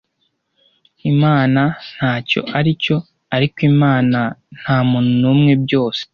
[1.11, 1.61] imana
[1.93, 2.95] ntacyo aricyo
[3.35, 4.19] ariko imana
[4.59, 6.01] ntamuntu numwe ni byose